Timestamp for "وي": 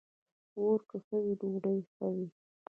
1.23-1.33, 2.13-2.27